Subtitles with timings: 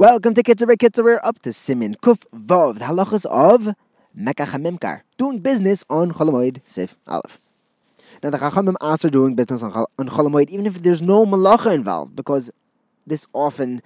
[0.00, 1.20] Welcome to Kitzer Kitzer.
[1.22, 3.76] Up to Simin Kuf Vov, the halachas of
[4.18, 7.38] Mekach doing business on Cholamoid Sif Aleph.
[8.22, 12.16] Now the Chachamim are doing business on, on Cholamoid even if there's no malacha involved,
[12.16, 12.50] because
[13.06, 13.82] this often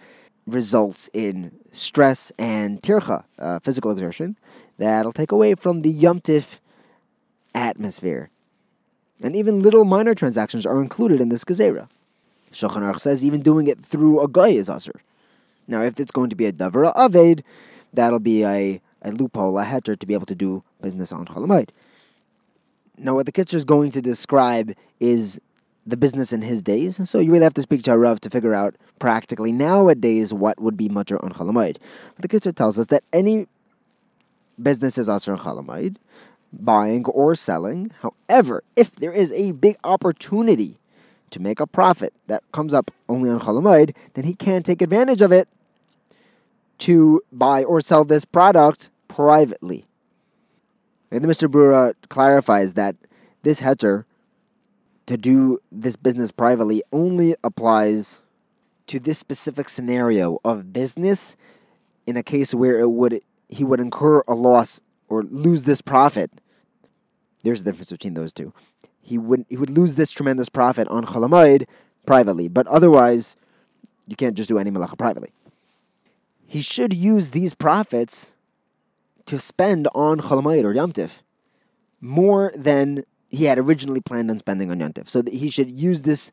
[0.47, 4.37] results in stress and tircha, uh, physical exertion,
[4.79, 6.61] that'll take away from the yomtiv
[7.57, 8.31] atmosphere.
[9.21, 11.89] And even little minor transactions are included in this gezerah.
[12.53, 15.01] Shulchan Aruch says even doing it through a goy is assur.
[15.67, 17.43] Now, if it's going to be a davra aved,
[17.93, 21.71] that'll be a, a loophole, a heter to be able to do business on Cholamoid.
[22.97, 25.41] Now, what the Kitzer is going to describe is
[25.87, 28.31] the business in his days, so you really have to speak to a Rav to
[28.31, 31.77] figure out practically nowadays what would be mutter on Cholamoid.
[32.17, 33.47] But the Kitzer tells us that any
[34.63, 35.97] business is also on Cholamoid,
[36.53, 37.91] buying or selling.
[38.01, 40.79] However, if there is a big opportunity
[41.31, 45.23] to make a profit that comes up only on Cholamoid, then he can't take advantage
[45.23, 45.49] of it
[46.79, 49.87] to buy or sell this product privately.
[51.11, 52.97] And the Mishna Brura uh, clarifies that
[53.43, 54.05] this heter
[55.07, 58.21] to do this business privately only applies
[58.87, 61.37] to this specific scenario of business
[62.07, 66.31] in a case where it would he would incur a loss or lose this profit.
[67.45, 68.53] There's a difference between those two
[69.05, 71.67] he would he would lose this tremendous profit on Cholamoid
[72.07, 73.37] privately, but otherwise,
[74.09, 75.31] you can't just do any malacha privately.
[76.47, 78.33] He should use these profits
[79.27, 81.23] to spend on Cholamoid or Yomtiv
[82.01, 85.07] more than he had originally planned on spending on Yomtiv.
[85.09, 86.33] So that he should use this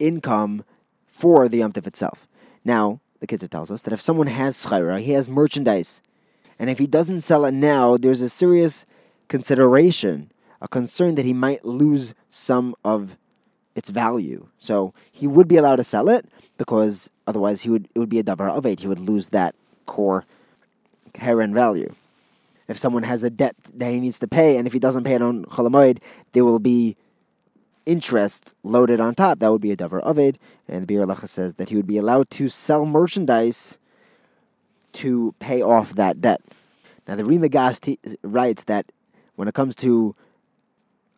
[0.00, 0.64] income
[1.06, 2.26] for the Yomtiv itself.
[2.64, 6.00] Now, the Kitzer tells us that if someone has schayra, he has merchandise,
[6.58, 8.84] and if he doesn't sell it now, there's a serious
[9.28, 13.18] consideration a concern that he might lose some of
[13.74, 14.46] its value.
[14.58, 16.24] So he would be allowed to sell it
[16.56, 18.80] because otherwise he would it would be a davar aved.
[18.80, 20.24] He would lose that core
[21.16, 21.92] heron value.
[22.68, 25.14] If someone has a debt that he needs to pay, and if he doesn't pay
[25.14, 25.98] it on cholamoid,
[26.32, 26.96] there will be
[27.84, 29.40] interest loaded on top.
[29.40, 30.36] That would be a davar aved.
[30.68, 33.78] And the Biur Halacha says that he would be allowed to sell merchandise
[34.92, 36.40] to pay off that debt.
[37.08, 38.92] Now the Ri Migash t- writes that
[39.34, 40.14] when it comes to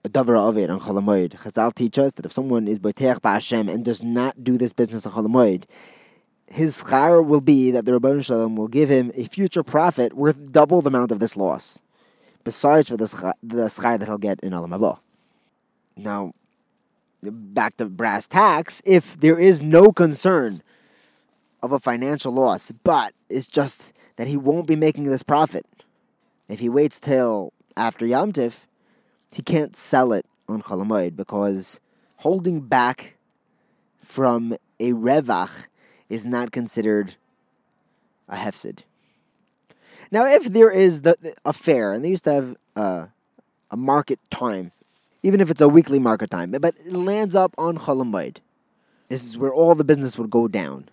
[0.05, 1.31] a davar avir on Cholamoid.
[1.39, 5.07] Chazal teach us that if someone is boiteach ba'Hashem and does not do this business
[5.07, 5.65] on Cholamoid,
[6.47, 10.13] his schar will be that the Ribono Shel Olam will give him a future profit
[10.13, 11.79] worth double the amount of this loss,
[12.45, 14.99] besides for the schar, that he'll get in Olam.
[15.97, 16.35] Now,
[17.23, 20.63] back to brass tacks, if there is no concern
[21.63, 25.65] of a financial loss, but it's just that he won't be making this profit,
[26.49, 28.67] if he waits till after Yom Tif,
[29.35, 31.81] he can't sell it on Cholamoid because
[32.19, 33.17] holding back
[34.03, 35.51] from a revach
[36.09, 37.17] is not considered
[38.29, 38.85] a hefsid.
[40.13, 43.07] Now, if there is the, a fair, and they used to have uh,
[43.73, 44.71] a market time,
[45.25, 48.37] even if it's a weekly market time, but it lands up on Cholamoid.
[49.09, 50.89] This is where all the business would go down.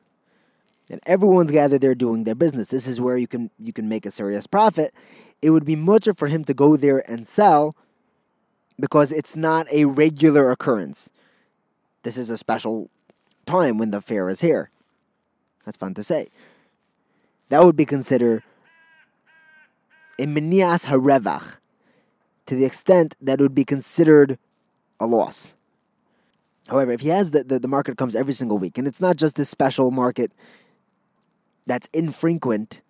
[0.90, 2.69] And everyone's gathered there doing their business.
[2.69, 4.94] This is where you can you can make a serious profit.
[5.41, 7.75] It would be much for him to go there and sell
[8.81, 11.09] because it's not a regular occurrence.
[12.03, 12.89] This is a special
[13.45, 14.71] time when the fair is here.
[15.65, 16.27] That's fun to say.
[17.49, 18.43] That would be considered
[20.17, 21.57] a minias harevach,
[22.47, 24.37] to the extent that it would be considered
[24.99, 25.55] a loss.
[26.67, 29.15] However, if he has the, the, the market comes every single week, and it's not
[29.15, 30.31] just this special market
[31.65, 32.81] that's infrequent,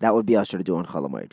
[0.00, 1.32] that would be assur to do on Cholamoid.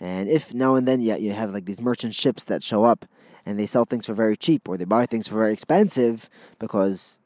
[0.00, 3.04] And if now and then you, you have like these merchant ships that show up
[3.44, 7.18] and they sell things for very cheap or they buy things for very expensive because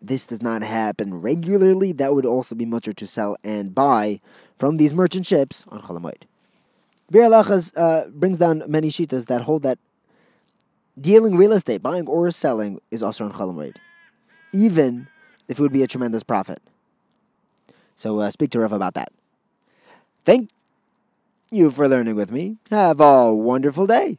[0.00, 4.20] this does not happen regularly, that would also be mutter to sell and buy
[4.56, 6.22] from these merchant ships on Cholamoid.
[7.12, 9.78] Biur uh, brings down many shitas that hold that
[11.00, 13.76] dealing real estate, buying or selling, is also on Cholamoid,
[14.52, 15.08] even
[15.48, 16.60] if it would be a tremendous profit.
[17.96, 19.10] So uh, speak to Rav about that.
[20.24, 20.50] Thank
[21.50, 22.58] you for learning with me.
[22.70, 24.18] Have a wonderful day.